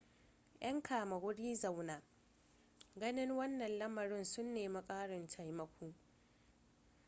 'yan 0.61 0.81
kama-wuri-zaunan 0.81 2.01
ganin 2.97 3.31
wanna 3.37 3.65
lamarin 3.79 4.23
sun 4.33 4.47
nemi 4.55 4.81
karin 4.89 5.25
taimako 5.33 5.87